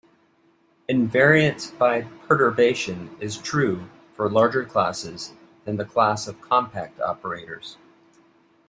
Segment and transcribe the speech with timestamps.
[0.89, 7.77] Invariance by perturbation is true for larger classes than the class of compact operators.